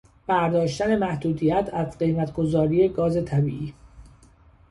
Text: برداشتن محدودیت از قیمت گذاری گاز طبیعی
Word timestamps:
برداشتن 0.27 0.99
محدودیت 0.99 1.69
از 1.73 1.97
قیمت 1.97 2.33
گذاری 2.33 2.89
گاز 2.89 3.25
طبیعی 3.25 3.73